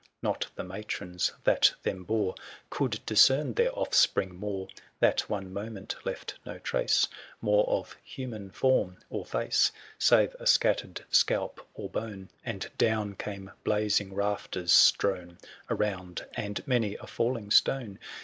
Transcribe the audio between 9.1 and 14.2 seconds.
or face Save a scattered scalp or bonet And down came blazing